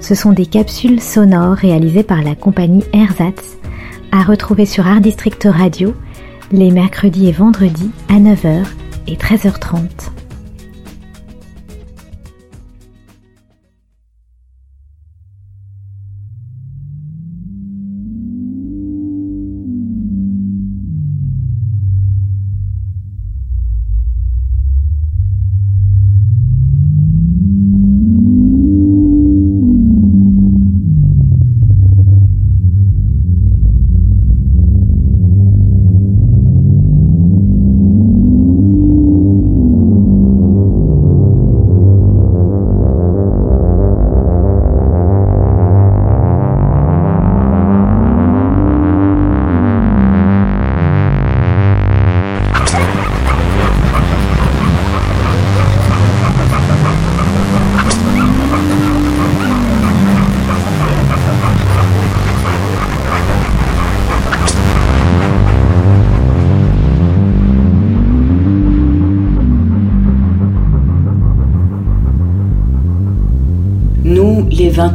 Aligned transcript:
ce 0.00 0.14
sont 0.14 0.32
des 0.32 0.46
capsules 0.46 1.00
sonores 1.00 1.54
réalisées 1.54 2.02
par 2.02 2.22
la 2.22 2.34
compagnie 2.34 2.84
Ersatz, 2.92 3.58
à 4.12 4.22
retrouver 4.22 4.66
sur 4.66 4.86
Art 4.86 5.00
District 5.00 5.46
Radio 5.50 5.94
les 6.52 6.70
mercredis 6.70 7.28
et 7.28 7.32
vendredis 7.32 7.90
à 8.08 8.14
9h 8.14 8.64
et 9.06 9.16
13h30. 9.16 10.10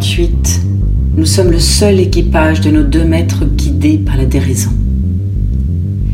28, 0.05 0.61
nous 1.17 1.25
sommes 1.25 1.49
le 1.49 1.57
seul 1.57 1.99
équipage 1.99 2.61
de 2.61 2.69
nos 2.69 2.83
deux 2.83 3.03
maîtres 3.03 3.43
guidés 3.43 3.97
par 3.97 4.17
la 4.17 4.25
déraison. 4.25 4.69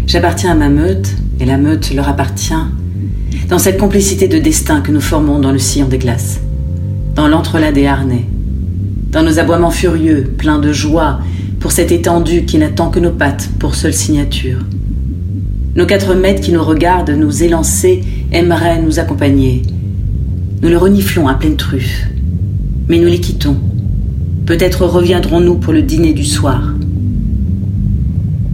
J'appartiens 0.08 0.52
à 0.52 0.56
ma 0.56 0.70
meute, 0.70 1.14
et 1.42 1.46
la 1.46 1.58
meute 1.58 1.94
leur 1.94 2.08
appartient, 2.08 2.54
dans 3.50 3.60
cette 3.60 3.78
complicité 3.78 4.30
de 4.30 4.38
destin 4.38 4.80
que 4.80 4.94
nous 4.94 5.02
formons 5.02 5.40
dans 5.40 5.52
le 5.52 5.60
sillon 5.60 5.90
des 5.90 5.98
glaces, 5.98 6.40
dans 7.16 7.28
l'entrelac 7.28 7.74
des 7.74 7.86
harnais, 7.86 8.26
dans 9.12 9.24
nos 9.24 9.40
aboiements 9.40 9.72
furieux, 9.72 10.32
pleins 10.38 10.60
de 10.60 10.72
joie 10.72 11.20
pour 11.60 11.74
cette 11.74 11.92
étendue 11.92 12.46
qui 12.46 12.60
n'attend 12.60 12.92
que 12.92 13.00
nos 13.00 13.12
pattes 13.12 13.50
pour 13.60 13.76
seule 13.76 13.94
signature. 13.94 14.60
Nos 15.76 15.86
quatre 15.86 16.16
maîtres 16.16 16.42
qui 16.42 16.54
nous 16.54 16.64
regardent, 16.64 17.12
nous 17.12 17.44
élancer, 17.44 18.04
aimeraient 18.32 18.82
nous 18.82 19.00
accompagner. 19.00 19.64
Nous 20.62 20.70
le 20.70 20.78
reniflons 20.78 21.28
à 21.28 21.34
pleine 21.34 21.58
truffe 21.58 22.06
mais 22.92 23.00
nous 23.00 23.08
les 23.08 23.22
quittons. 23.22 23.56
Peut-être 24.46 24.86
reviendrons-nous 24.86 25.56
pour 25.56 25.74
le 25.74 25.82
dîner 25.82 26.14
du 26.14 26.26
soir. 26.26 26.74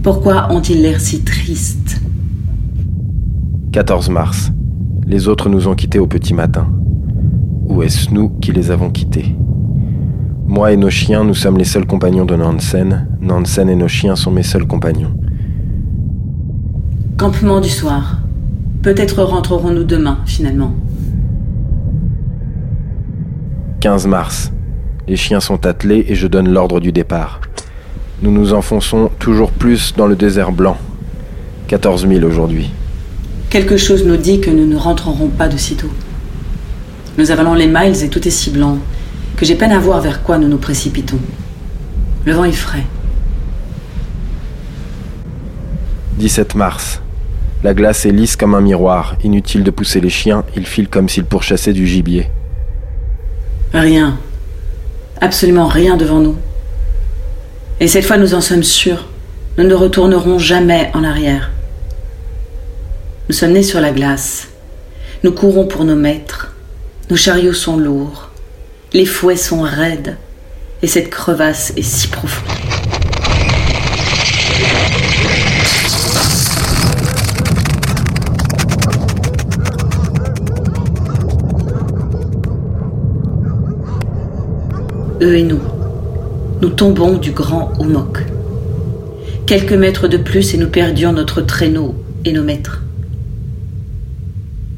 Pourquoi 0.02 0.52
ont-ils 0.52 0.80
l'air 0.80 1.00
si 1.00 1.22
tristes? 1.22 2.00
14 3.72 4.10
mars. 4.10 4.52
Les 5.06 5.28
autres 5.28 5.48
nous 5.48 5.68
ont 5.68 5.74
quittés 5.74 5.98
au 5.98 6.06
petit 6.06 6.34
matin. 6.34 6.68
Ou 7.66 7.82
est-ce 7.82 8.12
nous 8.12 8.28
qui 8.28 8.52
les 8.52 8.70
avons 8.70 8.90
quittés? 8.90 9.34
Moi 10.46 10.72
et 10.72 10.76
nos 10.76 10.90
chiens, 10.90 11.24
nous 11.24 11.34
sommes 11.34 11.58
les 11.58 11.64
seuls 11.64 11.86
compagnons 11.86 12.24
de 12.24 12.36
Nansen. 12.36 13.08
Nansen 13.20 13.68
et 13.68 13.74
nos 13.74 13.88
chiens 13.88 14.16
sont 14.16 14.30
mes 14.30 14.42
seuls 14.42 14.66
compagnons. 14.66 15.12
Campement 17.16 17.60
du 17.60 17.68
soir. 17.68 18.18
Peut-être 18.82 19.22
rentrerons-nous 19.22 19.84
demain, 19.84 20.18
finalement. 20.24 20.72
15 23.80 24.06
mars. 24.06 24.52
Les 25.08 25.16
chiens 25.16 25.40
sont 25.40 25.64
attelés 25.64 26.04
et 26.08 26.14
je 26.14 26.26
donne 26.26 26.52
l'ordre 26.52 26.80
du 26.80 26.92
départ. 26.92 27.40
Nous 28.20 28.30
nous 28.30 28.52
enfonçons 28.52 29.10
toujours 29.18 29.50
plus 29.50 29.94
dans 29.96 30.06
le 30.06 30.16
désert 30.16 30.52
blanc. 30.52 30.76
14 31.68 32.06
000 32.06 32.26
aujourd'hui. 32.26 32.70
Quelque 33.48 33.78
chose 33.78 34.04
nous 34.04 34.18
dit 34.18 34.40
que 34.40 34.50
nous 34.50 34.66
ne 34.66 34.76
rentrerons 34.76 35.28
pas 35.28 35.48
de 35.48 35.56
sitôt. 35.56 35.90
Nous 37.16 37.30
avalons 37.30 37.54
les 37.54 37.66
miles 37.66 38.04
et 38.04 38.10
tout 38.10 38.28
est 38.28 38.30
si 38.30 38.50
blanc 38.50 38.76
que 39.38 39.46
j'ai 39.46 39.54
peine 39.54 39.72
à 39.72 39.78
voir 39.78 40.02
vers 40.02 40.22
quoi 40.22 40.36
nous 40.36 40.48
nous 40.48 40.58
précipitons. 40.58 41.20
Le 42.26 42.32
vent 42.34 42.44
est 42.44 42.52
frais. 42.52 42.84
17 46.18 46.54
mars. 46.54 47.00
La 47.64 47.72
glace 47.72 48.04
est 48.04 48.10
lisse 48.10 48.36
comme 48.36 48.54
un 48.54 48.60
miroir. 48.60 49.16
Inutile 49.24 49.64
de 49.64 49.70
pousser 49.70 50.02
les 50.02 50.10
chiens, 50.10 50.44
ils 50.54 50.66
filent 50.66 50.88
comme 50.88 51.08
s'ils 51.08 51.24
pourchassaient 51.24 51.72
du 51.72 51.86
gibier. 51.86 52.28
Rien. 53.72 54.18
Absolument 55.20 55.66
rien 55.66 55.96
devant 55.96 56.20
nous. 56.20 56.36
Et 57.80 57.88
cette 57.88 58.04
fois, 58.04 58.16
nous 58.16 58.34
en 58.34 58.40
sommes 58.40 58.62
sûrs. 58.62 59.06
Nous 59.56 59.64
ne 59.64 59.74
retournerons 59.74 60.38
jamais 60.38 60.90
en 60.94 61.02
arrière. 61.02 61.50
Nous 63.28 63.34
sommes 63.34 63.52
nés 63.52 63.62
sur 63.62 63.80
la 63.80 63.90
glace. 63.90 64.48
Nous 65.24 65.32
courons 65.32 65.66
pour 65.66 65.84
nos 65.84 65.96
maîtres. 65.96 66.54
Nos 67.10 67.16
chariots 67.16 67.52
sont 67.52 67.76
lourds. 67.76 68.30
Les 68.92 69.06
fouets 69.06 69.36
sont 69.36 69.62
raides. 69.62 70.16
Et 70.82 70.86
cette 70.86 71.10
crevasse 71.10 71.72
est 71.76 71.82
si 71.82 72.06
profonde. 72.08 72.67
Eux 85.22 85.36
et 85.36 85.42
nous. 85.42 85.60
Nous 86.60 86.70
tombons 86.70 87.16
du 87.16 87.32
grand 87.32 87.72
Humok. 87.80 88.24
Quelques 89.46 89.72
mètres 89.72 90.08
de 90.08 90.16
plus 90.16 90.54
et 90.54 90.58
nous 90.58 90.68
perdions 90.68 91.12
notre 91.12 91.40
traîneau 91.40 91.94
et 92.24 92.32
nos 92.32 92.42
maîtres. 92.42 92.82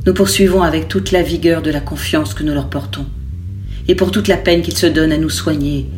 Nous 0.06 0.14
poursuivons 0.14 0.62
avec 0.62 0.88
toute 0.88 1.12
la 1.12 1.22
vigueur 1.22 1.62
de 1.62 1.70
la 1.70 1.80
confiance 1.80 2.34
que 2.34 2.42
nous 2.42 2.54
leur 2.54 2.68
portons, 2.68 3.06
et 3.88 3.94
pour 3.94 4.10
toute 4.10 4.28
la 4.28 4.36
peine 4.36 4.62
qu'ils 4.62 4.76
se 4.76 4.86
donnent 4.86 5.12
à 5.12 5.18
nous 5.18 5.30
soigner, 5.30 5.88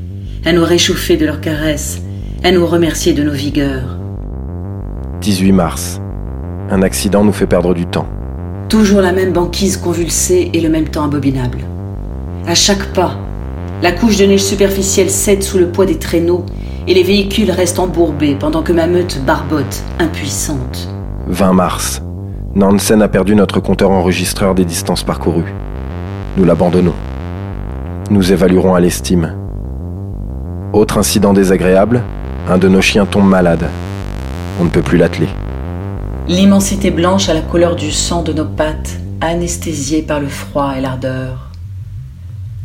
à 0.44 0.52
nous 0.52 0.64
réchauffer 0.64 1.16
de 1.16 1.26
leurs 1.26 1.41
caresses, 1.41 2.02
à 2.42 2.50
nous 2.50 2.66
remercier 2.66 3.12
de 3.12 3.22
nos 3.22 3.32
vigueurs. 3.32 3.98
18 5.20 5.52
mars. 5.52 6.00
Un 6.70 6.82
accident 6.82 7.25
nous 7.25 7.32
fait 7.32 7.47
perdre 7.47 7.75
du 7.75 7.86
temps. 7.86 8.08
Toujours 8.69 9.02
la 9.02 9.12
même 9.12 9.32
banquise 9.32 9.76
convulsée 9.76 10.50
et 10.52 10.61
le 10.61 10.69
même 10.69 10.88
temps 10.88 11.05
abominable. 11.05 11.58
À 12.46 12.55
chaque 12.55 12.93
pas, 12.93 13.16
la 13.82 13.90
couche 13.90 14.17
de 14.17 14.25
neige 14.25 14.44
superficielle 14.44 15.11
cède 15.11 15.43
sous 15.43 15.58
le 15.58 15.67
poids 15.67 15.87
des 15.87 15.99
traîneaux 15.99 16.46
et 16.87 16.94
les 16.94 17.02
véhicules 17.02 17.50
restent 17.50 17.81
embourbés 17.81 18.37
pendant 18.38 18.62
que 18.62 18.73
ma 18.73 18.87
meute 18.87 19.20
barbote, 19.26 19.82
impuissante. 19.99 20.88
20 21.26 21.52
mars. 21.52 22.02
Nansen 22.55 23.02
a 23.02 23.08
perdu 23.08 23.34
notre 23.34 23.58
compteur 23.58 23.90
enregistreur 23.90 24.55
des 24.55 24.64
distances 24.64 25.02
parcourues. 25.02 25.52
Nous 26.37 26.44
l'abandonnons. 26.44 26.94
Nous 28.11 28.32
évaluerons 28.32 28.75
à 28.75 28.81
l'estime. 28.81 29.34
Autre 30.73 30.99
incident 30.99 31.32
désagréable, 31.32 32.02
un 32.49 32.58
de 32.58 32.69
nos 32.69 32.81
chiens 32.81 33.06
tombe 33.06 33.28
malade. 33.28 33.69
On 34.61 34.64
ne 34.64 34.70
peut 34.70 34.82
plus 34.82 34.99
l'atteler. 34.99 35.28
L'immensité 36.28 36.93
blanche 36.93 37.28
à 37.28 37.35
la 37.35 37.40
couleur 37.40 37.75
du 37.75 37.90
sang 37.90 38.23
de 38.23 38.32
nos 38.32 38.44
pattes, 38.44 39.00
anesthésiée 39.20 40.02
par 40.02 40.20
le 40.20 40.28
froid 40.28 40.75
et 40.76 40.81
l'ardeur. 40.81 41.41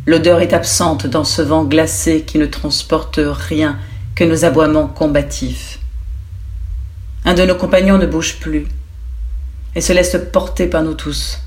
L'odeur 0.08 0.40
est 0.40 0.54
absente 0.54 1.06
dans 1.06 1.22
ce 1.22 1.42
vent 1.42 1.64
glacé 1.64 2.22
qui 2.22 2.38
ne 2.38 2.46
transporte 2.46 3.20
rien 3.22 3.76
que 4.14 4.24
nos 4.24 4.46
aboiements 4.46 4.86
combatifs. 4.86 5.80
Un 7.26 7.34
de 7.34 7.42
nos 7.42 7.54
compagnons 7.54 7.98
ne 7.98 8.06
bouge 8.06 8.38
plus 8.40 8.64
et 9.74 9.82
se 9.82 9.92
laisse 9.92 10.16
porter 10.32 10.66
par 10.66 10.82
nous 10.82 10.94
tous. 10.94 11.40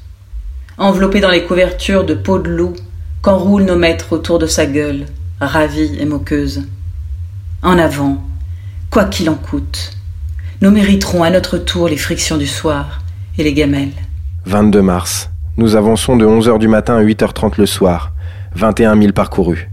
Enveloppé 0.77 1.21
dans 1.21 1.31
les 1.31 1.43
couvertures 1.43 2.05
de 2.05 2.13
peau 2.13 2.37
de 2.37 2.51
loup 2.51 2.75
qu'enroulent 3.23 3.65
nos 3.65 3.75
maîtres 3.75 4.13
autour 4.13 4.37
de 4.37 4.45
sa 4.45 4.67
gueule, 4.67 5.07
ravie 5.39 5.97
et 5.99 6.05
moqueuse. 6.05 6.61
En 7.63 7.79
avant, 7.79 8.23
quoi 8.91 9.05
qu'il 9.05 9.31
en 9.31 9.35
coûte. 9.37 9.97
Nous 10.61 10.69
mériterons 10.69 11.23
à 11.23 11.31
notre 11.31 11.57
tour 11.57 11.87
les 11.87 11.97
frictions 11.97 12.37
du 12.37 12.45
soir 12.45 13.01
et 13.39 13.43
les 13.43 13.55
gamelles. 13.55 13.95
22 14.45 14.83
mars. 14.83 15.31
Nous 15.57 15.75
avançons 15.75 16.15
de 16.15 16.27
11h 16.27 16.59
du 16.59 16.67
matin 16.67 16.95
à 16.95 17.01
8h30 17.01 17.53
le 17.57 17.65
soir. 17.65 18.13
21 18.55 18.99
000 18.99 19.13
parcourus. 19.13 19.69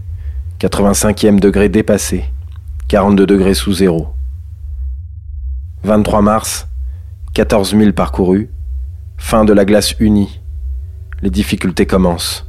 85e 0.59 1.39
degré 1.39 1.69
dépassé. 1.69 2.23
42 2.87 3.25
degrés 3.25 3.53
sous 3.53 3.73
zéro. 3.73 4.07
23 5.83 6.21
mars. 6.21 6.67
14 7.33 7.75
000 7.75 7.91
parcourus. 7.91 8.49
Fin 9.17 9.45
de 9.45 9.53
la 9.53 9.65
glace 9.65 9.95
unie. 9.99 10.39
Les 11.21 11.29
difficultés 11.29 11.85
commencent. 11.85 12.45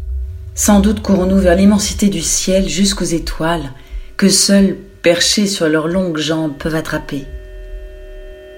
Sans 0.55 0.81
doute 0.81 1.03
courons-nous 1.03 1.39
vers 1.39 1.57
l'immensité 1.57 2.09
du 2.09 2.21
ciel 2.21 2.69
jusqu'aux 2.69 3.05
étoiles, 3.05 3.73
que 4.17 4.29
seuls, 4.29 4.77
perchés 5.03 5.47
sur 5.47 5.69
leurs 5.69 5.89
longues 5.89 6.19
jambes, 6.19 6.57
peuvent 6.57 6.75
attraper. 6.75 7.27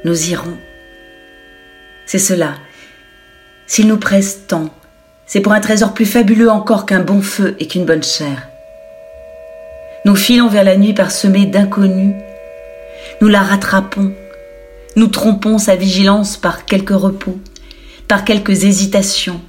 Nous 0.04 0.30
irons. 0.30 0.56
C'est 2.04 2.18
cela. 2.18 2.54
S'il 3.66 3.88
nous 3.88 3.98
presse 3.98 4.46
tant, 4.46 4.68
c'est 5.32 5.40
pour 5.40 5.54
un 5.54 5.60
trésor 5.60 5.94
plus 5.94 6.04
fabuleux 6.04 6.50
encore 6.50 6.84
qu'un 6.84 7.00
bon 7.00 7.22
feu 7.22 7.56
et 7.58 7.66
qu'une 7.66 7.86
bonne 7.86 8.02
chair. 8.02 8.50
Nous 10.04 10.14
filons 10.14 10.48
vers 10.48 10.62
la 10.62 10.76
nuit 10.76 10.92
parsemée 10.92 11.46
d'inconnus. 11.46 12.14
Nous 13.22 13.28
la 13.28 13.40
rattrapons. 13.40 14.12
Nous 14.94 15.06
trompons 15.06 15.56
sa 15.56 15.74
vigilance 15.74 16.36
par 16.36 16.66
quelques 16.66 16.90
repos, 16.90 17.38
par 18.08 18.26
quelques 18.26 18.64
hésitations, 18.64 19.40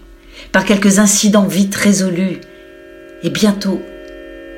par 0.53 0.63
quelques 0.63 0.99
incidents 0.99 1.47
vite 1.47 1.75
résolus. 1.75 2.39
Et 3.21 3.29
bientôt, 3.29 3.81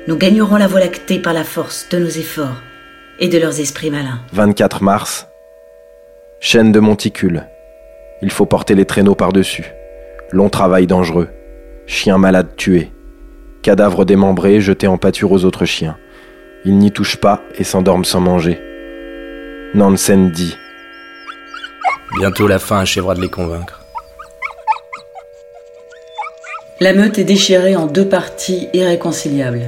nous 0.06 0.16
gagnerons 0.16 0.58
la 0.58 0.68
voie 0.68 0.78
lactée 0.78 1.18
par 1.18 1.32
la 1.32 1.42
force 1.42 1.88
de 1.90 1.98
nos 1.98 2.08
efforts 2.08 2.62
et 3.18 3.26
de 3.26 3.38
leurs 3.38 3.58
esprits 3.58 3.90
malins. 3.90 4.20
24 4.32 4.80
mars. 4.84 5.26
Chaîne 6.38 6.70
de 6.70 6.78
monticule. 6.78 7.48
Il 8.22 8.30
faut 8.30 8.46
porter 8.46 8.76
les 8.76 8.84
traîneaux 8.84 9.16
par-dessus. 9.16 9.75
Long 10.32 10.48
travail 10.48 10.86
dangereux. 10.86 11.28
Chien 11.86 12.18
malade 12.18 12.56
tué. 12.56 12.90
Cadavre 13.62 14.04
démembré 14.04 14.60
jeté 14.60 14.88
en 14.88 14.98
pâture 14.98 15.30
aux 15.30 15.44
autres 15.44 15.64
chiens. 15.64 15.96
Ils 16.64 16.76
n'y 16.76 16.90
touchent 16.90 17.20
pas 17.20 17.42
et 17.58 17.64
s'endorment 17.64 18.04
sans 18.04 18.20
manger. 18.20 18.60
Nansen 19.74 20.30
dit. 20.30 20.56
Bientôt 22.18 22.48
la 22.48 22.58
fin 22.58 22.80
achèvera 22.80 23.14
de 23.14 23.20
les 23.20 23.28
convaincre. 23.28 23.82
La 26.80 26.92
meute 26.92 27.18
est 27.18 27.24
déchirée 27.24 27.76
en 27.76 27.86
deux 27.86 28.08
parties 28.08 28.68
irréconciliables. 28.72 29.66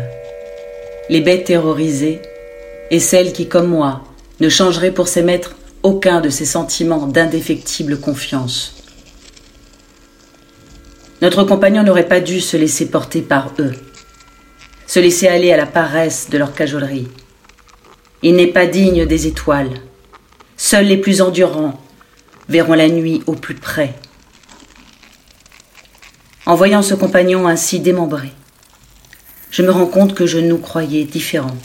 Les 1.08 1.20
bêtes 1.20 1.44
terrorisées 1.44 2.20
et 2.90 2.98
celles 3.00 3.32
qui, 3.32 3.48
comme 3.48 3.68
moi, 3.68 4.02
ne 4.40 4.48
changeraient 4.48 4.90
pour 4.90 5.08
ses 5.08 5.22
maîtres 5.22 5.56
aucun 5.82 6.20
de 6.20 6.30
ces 6.30 6.44
sentiments 6.44 7.06
d'indéfectible 7.06 8.00
confiance. 8.00 8.77
Notre 11.20 11.44
compagnon 11.44 11.82
n'aurait 11.82 12.08
pas 12.08 12.20
dû 12.20 12.40
se 12.40 12.56
laisser 12.56 12.90
porter 12.90 13.22
par 13.22 13.52
eux, 13.58 13.72
se 14.86 15.00
laisser 15.00 15.28
aller 15.28 15.52
à 15.52 15.56
la 15.56 15.66
paresse 15.66 16.30
de 16.30 16.38
leur 16.38 16.54
cajolerie. 16.54 17.08
Il 18.22 18.36
n'est 18.36 18.46
pas 18.46 18.66
digne 18.66 19.06
des 19.06 19.26
étoiles. 19.26 19.74
Seuls 20.56 20.86
les 20.86 20.96
plus 20.96 21.20
endurants 21.20 21.80
verront 22.48 22.74
la 22.74 22.88
nuit 22.88 23.22
au 23.26 23.34
plus 23.34 23.54
près 23.54 23.94
en 26.48 26.54
voyant 26.54 26.80
ce 26.80 26.94
compagnon 26.94 27.46
ainsi 27.46 27.78
démembré. 27.78 28.32
Je 29.50 29.60
me 29.60 29.70
rends 29.70 29.84
compte 29.84 30.14
que 30.14 30.26
je 30.26 30.38
nous 30.38 30.56
croyais 30.56 31.04
différents, 31.04 31.58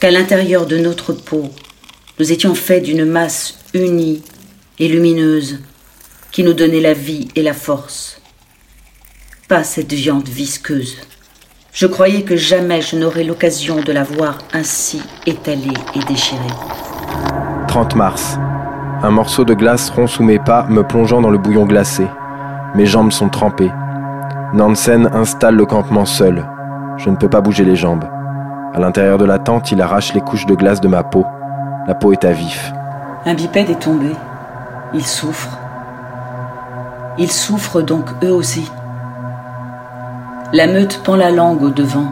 qu'à 0.00 0.10
l'intérieur 0.10 0.66
de 0.66 0.76
notre 0.76 1.14
peau, 1.14 1.50
nous 2.18 2.30
étions 2.30 2.54
faits 2.54 2.82
d'une 2.82 3.06
masse 3.06 3.54
unie 3.72 4.22
et 4.78 4.88
lumineuse 4.88 5.60
qui 6.30 6.44
nous 6.44 6.52
donnait 6.52 6.82
la 6.82 6.92
vie 6.92 7.28
et 7.36 7.42
la 7.42 7.54
force. 7.54 8.20
Pas 9.48 9.62
cette 9.62 9.92
viande 9.92 10.26
visqueuse. 10.26 10.96
Je 11.72 11.86
croyais 11.86 12.22
que 12.22 12.34
jamais 12.34 12.80
je 12.82 12.96
n'aurais 12.96 13.22
l'occasion 13.22 13.76
de 13.80 13.92
la 13.92 14.02
voir 14.02 14.38
ainsi 14.52 15.00
étalée 15.24 15.76
et 15.94 16.00
déchirée. 16.00 16.40
30 17.68 17.94
mars. 17.94 18.40
Un 19.04 19.10
morceau 19.12 19.44
de 19.44 19.54
glace 19.54 19.90
rond 19.90 20.08
sous 20.08 20.24
mes 20.24 20.40
pas 20.40 20.66
me 20.68 20.82
plongeant 20.82 21.20
dans 21.20 21.30
le 21.30 21.38
bouillon 21.38 21.64
glacé. 21.64 22.08
Mes 22.74 22.86
jambes 22.86 23.12
sont 23.12 23.28
trempées. 23.28 23.70
Nansen 24.52 25.08
installe 25.12 25.54
le 25.54 25.64
campement 25.66 26.06
seul. 26.06 26.44
Je 26.96 27.08
ne 27.08 27.14
peux 27.14 27.30
pas 27.30 27.40
bouger 27.40 27.64
les 27.64 27.76
jambes. 27.76 28.08
À 28.74 28.80
l'intérieur 28.80 29.16
de 29.16 29.26
la 29.26 29.38
tente, 29.38 29.70
il 29.70 29.80
arrache 29.80 30.12
les 30.12 30.22
couches 30.22 30.46
de 30.46 30.56
glace 30.56 30.80
de 30.80 30.88
ma 30.88 31.04
peau. 31.04 31.24
La 31.86 31.94
peau 31.94 32.12
est 32.12 32.24
à 32.24 32.32
vif. 32.32 32.72
Un 33.24 33.34
bipède 33.34 33.70
est 33.70 33.78
tombé. 33.78 34.10
Il 34.92 35.06
souffre. 35.06 35.56
Ils 37.16 37.30
souffrent 37.30 37.82
donc 37.82 38.06
eux 38.24 38.32
aussi. 38.32 38.68
La 40.52 40.68
meute 40.68 41.02
pend 41.02 41.16
la 41.16 41.32
langue 41.32 41.60
au 41.62 41.70
devant. 41.70 42.06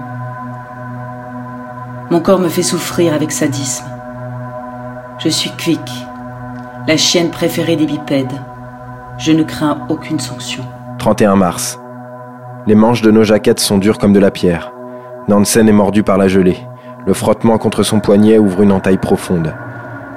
Mon 2.11 2.21
corps 2.21 2.41
me 2.41 2.49
fait 2.49 2.65
souffrir 2.65 3.15
avec 3.15 3.31
sadisme. 3.31 3.87
Je 5.19 5.29
suis 5.29 5.51
Quick, 5.51 5.89
la 6.89 6.97
chienne 6.97 7.31
préférée 7.31 7.77
des 7.77 7.87
bipèdes. 7.87 8.41
Je 9.19 9.31
ne 9.31 9.45
crains 9.45 9.87
aucune 9.89 10.19
sanction. 10.19 10.65
31 10.99 11.37
mars. 11.37 11.79
Les 12.67 12.75
manches 12.75 13.03
de 13.03 13.13
nos 13.13 13.23
jaquettes 13.23 13.61
sont 13.61 13.79
dures 13.79 13.99
comme 13.99 14.13
de 14.13 14.19
la 14.19 14.33
pierre. 14.33 14.73
Nansen 15.29 15.69
est 15.69 15.73
mordu 15.73 16.03
par 16.03 16.19
la 16.19 16.27
gelée. 16.27 16.59
Le 17.07 17.15
frottement 17.15 17.57
contre 17.57 17.85
son 17.85 18.01
poignet 18.01 18.39
ouvre 18.39 18.63
une 18.63 18.73
entaille 18.73 18.99
profonde. 18.99 19.55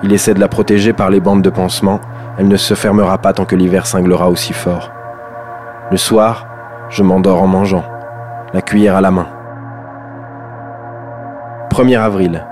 Il 0.01 0.11
essaie 0.11 0.33
de 0.33 0.39
la 0.39 0.47
protéger 0.47 0.91
par 0.91 1.11
les 1.11 1.19
bandes 1.19 1.43
de 1.43 1.51
pansement. 1.51 1.99
Elle 2.39 2.47
ne 2.47 2.57
se 2.57 2.73
fermera 2.73 3.19
pas 3.19 3.33
tant 3.33 3.45
que 3.45 3.55
l'hiver 3.55 3.85
cinglera 3.85 4.29
aussi 4.29 4.53
fort. 4.53 4.91
Le 5.91 5.97
soir, 5.97 6.47
je 6.89 7.03
m'endors 7.03 7.43
en 7.43 7.47
mangeant, 7.47 7.83
la 8.53 8.61
cuillère 8.61 8.95
à 8.95 9.01
la 9.01 9.11
main. 9.11 9.27
1er 11.69 11.99
avril. 11.99 12.45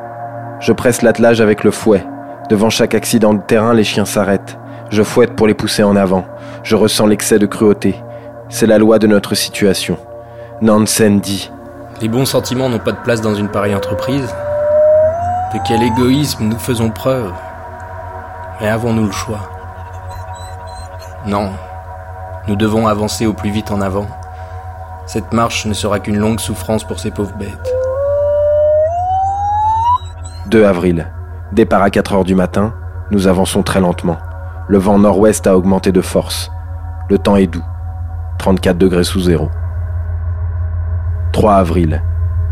Je 0.59 0.73
presse 0.73 1.01
l'attelage 1.01 1.41
avec 1.41 1.63
le 1.63 1.71
fouet. 1.71 2.05
Devant 2.49 2.69
chaque 2.69 2.93
accident 2.93 3.33
de 3.33 3.41
terrain, 3.41 3.73
les 3.73 3.83
chiens 3.83 4.05
s'arrêtent. 4.05 4.57
Je 4.89 5.03
fouette 5.03 5.35
pour 5.35 5.47
les 5.47 5.53
pousser 5.53 5.83
en 5.83 5.95
avant. 5.95 6.25
Je 6.63 6.75
ressens 6.75 7.07
l'excès 7.07 7.39
de 7.39 7.45
cruauté. 7.45 7.95
C'est 8.49 8.67
la 8.67 8.77
loi 8.77 8.99
de 8.99 9.07
notre 9.07 9.35
situation. 9.35 9.97
Nansen 10.61 11.19
dit 11.19 11.51
Les 12.01 12.07
bons 12.07 12.25
sentiments 12.25 12.69
n'ont 12.69 12.79
pas 12.79 12.91
de 12.91 13.01
place 13.03 13.21
dans 13.21 13.33
une 13.33 13.49
pareille 13.49 13.75
entreprise. 13.75 14.27
De 15.53 15.59
quel 15.67 15.81
égoïsme 15.81 16.45
nous 16.45 16.59
faisons 16.59 16.89
preuve 16.89 17.31
Mais 18.61 18.67
avons-nous 18.67 19.05
le 19.05 19.11
choix? 19.11 19.49
Non. 21.25 21.49
Nous 22.47 22.55
devons 22.55 22.85
avancer 22.87 23.25
au 23.25 23.33
plus 23.33 23.49
vite 23.49 23.71
en 23.71 23.81
avant. 23.81 24.07
Cette 25.07 25.33
marche 25.33 25.67
ne 25.67 25.73
sera 25.73 25.99
qu'une 25.99 26.17
longue 26.17 26.39
souffrance 26.39 26.83
pour 26.83 26.99
ces 26.99 27.11
pauvres 27.11 27.37
bêtes. 27.37 27.73
2 30.49 30.65
avril. 30.65 31.07
Départ 31.51 31.83
à 31.83 31.91
4 31.91 32.13
heures 32.13 32.23
du 32.23 32.33
matin, 32.33 32.73
nous 33.11 33.27
avançons 33.27 33.61
très 33.61 33.79
lentement. 33.79 34.17
Le 34.67 34.79
vent 34.79 34.97
nord-ouest 34.97 35.45
a 35.45 35.55
augmenté 35.55 35.91
de 35.91 36.01
force. 36.01 36.51
Le 37.09 37.19
temps 37.19 37.35
est 37.35 37.45
doux. 37.45 37.63
34 38.39 38.77
degrés 38.77 39.03
sous 39.03 39.21
zéro. 39.21 39.49
3 41.33 41.53
avril. 41.53 42.01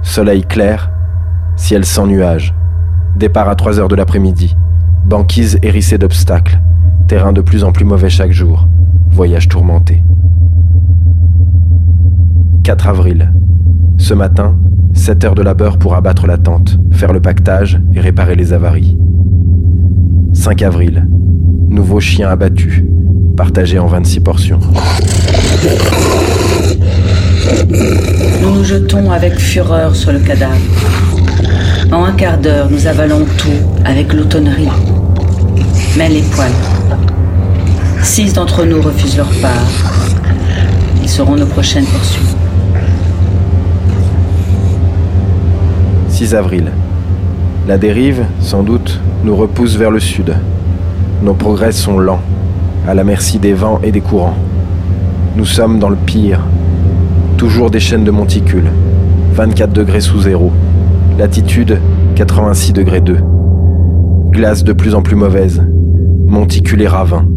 Soleil 0.03 0.43
clair, 0.43 0.91
ciel 1.55 1.85
sans 1.85 2.05
nuages. 2.05 2.53
Départ 3.15 3.49
à 3.49 3.55
3 3.55 3.79
heures 3.79 3.87
de 3.87 3.95
l'après-midi. 3.95 4.55
Banquise 5.05 5.57
hérissée 5.63 5.97
d'obstacles. 5.97 6.59
Terrain 7.07 7.33
de 7.33 7.41
plus 7.41 7.63
en 7.63 7.71
plus 7.71 7.85
mauvais 7.85 8.09
chaque 8.09 8.31
jour. 8.31 8.67
Voyage 9.09 9.49
tourmenté. 9.49 10.03
4 12.63 12.87
avril. 12.87 13.33
Ce 13.97 14.13
matin, 14.13 14.55
7 14.93 15.25
heures 15.25 15.35
de 15.35 15.41
labeur 15.41 15.77
pour 15.77 15.95
abattre 15.95 16.27
la 16.27 16.37
tente, 16.37 16.79
faire 16.93 17.11
le 17.11 17.19
pactage 17.19 17.81
et 17.93 17.99
réparer 17.99 18.37
les 18.37 18.53
avaries. 18.53 18.97
5 20.33 20.61
avril. 20.61 21.05
Nouveau 21.67 21.99
chien 21.99 22.29
abattu, 22.29 22.87
partagé 23.35 23.79
en 23.79 23.87
26 23.87 24.19
portions. 24.21 24.61
Nous 28.41 28.55
nous 28.55 28.63
jetons 28.63 29.11
avec 29.11 29.37
fureur 29.37 29.93
sur 29.93 30.13
le 30.13 30.19
cadavre. 30.19 30.55
En 31.91 32.05
un 32.05 32.13
quart 32.13 32.37
d'heure, 32.37 32.69
nous 32.71 32.87
avalons 32.87 33.25
tout 33.37 33.81
avec 33.83 34.13
l'automnerie. 34.13 34.69
Mais 35.97 36.07
les 36.07 36.21
poils. 36.21 36.49
Six 38.03 38.33
d'entre 38.33 38.63
nous 38.63 38.81
refusent 38.81 39.17
leur 39.17 39.31
part. 39.41 39.67
Ils 41.01 41.09
seront 41.09 41.35
nos 41.35 41.45
prochaines 41.45 41.85
poursuites. 41.85 42.32
6 46.23 46.35
avril. 46.35 46.71
La 47.67 47.77
dérive, 47.77 48.23
sans 48.39 48.63
doute, 48.63 49.01
nous 49.25 49.35
repousse 49.35 49.75
vers 49.75 49.91
le 49.91 49.99
sud. 49.99 50.33
Nos 51.21 51.33
progrès 51.33 51.73
sont 51.73 51.99
lents, 51.99 52.21
à 52.87 52.93
la 52.93 53.03
merci 53.03 53.39
des 53.39 53.51
vents 53.51 53.81
et 53.83 53.91
des 53.91 53.99
courants. 53.99 54.37
Nous 55.35 55.43
sommes 55.43 55.79
dans 55.79 55.89
le 55.89 55.97
pire. 55.97 56.39
Toujours 57.35 57.69
des 57.69 57.81
chaînes 57.81 58.05
de 58.05 58.11
monticules. 58.11 58.71
24 59.33 59.73
degrés 59.73 59.99
sous 59.99 60.21
zéro. 60.21 60.53
Latitude 61.19 61.77
86 62.15 62.71
degrés 62.71 63.01
2. 63.01 63.17
Glace 64.29 64.63
de 64.63 64.71
plus 64.71 64.95
en 64.95 65.01
plus 65.01 65.17
mauvaise. 65.17 65.61
Monticule 66.25 66.83
et 66.83 66.87
ravin. 66.87 67.27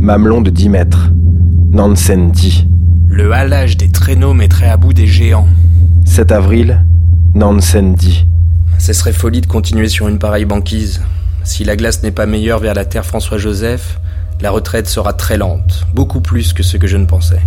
Mamelon 0.00 0.40
de 0.40 0.48
10 0.48 0.70
mètres. 0.70 1.12
Nansen 1.70 2.30
dit. 2.30 2.66
Le 3.08 3.30
halage 3.32 3.76
des 3.76 3.90
traîneaux 3.90 4.32
mettrait 4.32 4.70
à 4.70 4.78
bout 4.78 4.94
des 4.94 5.06
géants. 5.06 5.48
7 6.06 6.32
avril, 6.32 6.86
Nansen 7.34 7.94
dit. 7.94 8.26
Ce 8.78 8.92
serait 8.92 9.14
folie 9.14 9.40
de 9.40 9.46
continuer 9.46 9.88
sur 9.88 10.06
une 10.06 10.18
pareille 10.18 10.44
banquise. 10.44 11.00
Si 11.44 11.64
la 11.64 11.76
glace 11.76 12.02
n'est 12.02 12.10
pas 12.10 12.26
meilleure 12.26 12.58
vers 12.58 12.74
la 12.74 12.84
terre 12.84 13.06
François-Joseph, 13.06 13.98
la 14.42 14.50
retraite 14.50 14.86
sera 14.86 15.14
très 15.14 15.38
lente, 15.38 15.86
beaucoup 15.94 16.20
plus 16.20 16.52
que 16.52 16.62
ce 16.62 16.76
que 16.76 16.86
je 16.86 16.98
ne 16.98 17.06
pensais. 17.06 17.40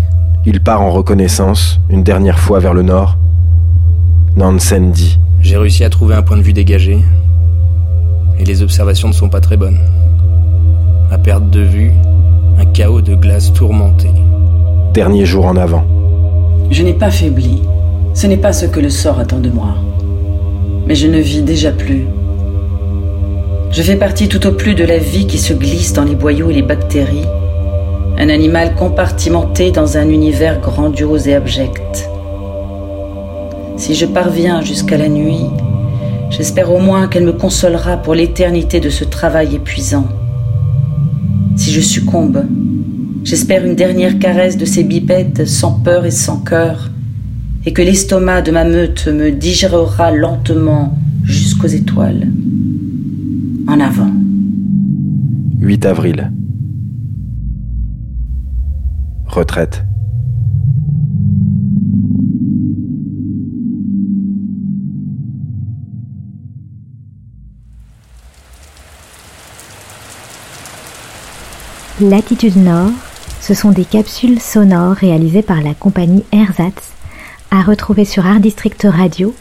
Il 0.44 0.62
part 0.62 0.82
en 0.82 0.90
reconnaissance, 0.92 1.80
une 1.90 2.04
dernière 2.04 2.40
fois 2.40 2.60
vers 2.60 2.74
le 2.74 2.82
nord. 2.82 3.18
Nansen 4.36 4.92
dit. 4.92 5.20
J'ai 5.40 5.58
réussi 5.58 5.84
à 5.84 5.92
trouver 5.92 6.16
un 6.16 6.24
point 6.24 6.38
de 6.38 6.42
vue 6.42 6.54
dégagé, 6.54 7.00
et 8.40 8.44
les 8.44 8.64
observations 8.64 9.10
ne 9.10 9.14
sont 9.14 9.30
pas 9.30 9.40
très 9.40 9.56
bonnes. 9.56 9.80
À 11.12 11.20
perte 11.20 11.52
de 11.52 11.62
vue, 11.62 11.92
un 12.58 12.66
chaos 12.66 13.02
de 13.02 13.14
glace 13.14 13.54
tourmenté. 13.54 14.10
Dernier 14.96 15.28
jour 15.28 15.46
en 15.46 15.56
avant. 15.56 15.86
Je 16.72 16.82
n'ai 16.82 16.94
pas 16.94 17.12
faibli. 17.12 17.62
Ce 18.16 18.28
n'est 18.28 18.38
pas 18.38 18.54
ce 18.54 18.66
que 18.66 18.80
le 18.80 18.90
sort 18.90 19.20
attend 19.20 19.40
de 19.40 19.50
moi. 19.50 19.76
Mais 20.88 20.96
je 20.96 21.08
ne 21.08 21.20
vis 21.20 21.42
déjà 21.42 21.72
plus. 21.72 22.06
Je 23.72 23.82
fais 23.82 23.98
partie 23.98 24.30
tout 24.30 24.48
au 24.48 24.54
plus 24.54 24.74
de 24.74 24.86
la 24.86 24.98
vie 24.98 25.28
qui 25.28 25.38
se 25.38 25.52
glisse 25.52 25.92
dans 25.92 26.06
les 26.06 26.16
boyaux 26.16 26.50
et 26.50 26.54
les 26.54 26.62
bactéries. 26.62 27.28
Un 28.18 28.30
animal 28.30 28.74
compartimenté 28.76 29.72
dans 29.72 29.98
un 29.98 30.08
univers 30.08 30.62
grandiose 30.62 31.28
et 31.28 31.34
abject. 31.34 32.10
Si 33.76 33.96
je 33.96 34.06
parviens 34.06 34.62
jusqu'à 34.62 34.96
la 34.96 35.10
nuit, 35.10 35.48
j'espère 36.30 36.72
au 36.72 36.80
moins 36.80 37.10
qu'elle 37.10 37.26
me 37.26 37.34
consolera 37.34 37.98
pour 37.98 38.16
l'éternité 38.16 38.80
de 38.80 38.90
ce 38.90 39.04
travail 39.04 39.56
épuisant. 39.56 40.08
Si 41.58 41.74
je 41.74 41.82
succombe, 41.82 42.46
j'espère 43.26 43.66
une 43.66 43.76
dernière 43.76 44.20
caresse 44.20 44.56
de 44.56 44.64
ces 44.64 44.86
bipèdes 44.86 45.46
sans 45.46 45.74
peur 45.74 46.06
et 46.06 46.12
sans 46.12 46.38
cœur, 46.38 46.92
et 47.66 47.74
que 47.74 47.82
l'estomac 47.82 48.42
de 48.42 48.52
ma 48.52 48.64
meute 48.64 49.08
me 49.08 49.32
digérera 49.32 50.12
lentement 50.12 50.98
jusqu'aux 51.24 51.68
étoiles. 51.68 52.28
En 53.68 53.80
avant. 53.80 54.12
8 55.60 55.86
avril. 55.86 56.32
Retraite. 59.26 59.84
Latitude 72.02 72.58
Nord, 72.58 72.92
ce 73.40 73.54
sont 73.54 73.72
des 73.72 73.86
capsules 73.86 74.42
sonores 74.42 74.96
réalisées 74.96 75.42
par 75.42 75.62
la 75.62 75.74
compagnie 75.74 76.24
Ersatz, 76.34 76.92
à 77.56 77.62
retrouver 77.62 78.04
sur 78.04 78.26
Art 78.26 78.42
District 78.42 78.86
Radio 78.90 79.34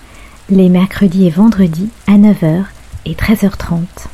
les 0.49 0.69
mercredis 0.69 1.27
et 1.27 1.31
vendredis 1.31 1.89
à 2.07 2.13
9h 2.13 2.63
et 3.07 3.15
13h30. 3.15 4.14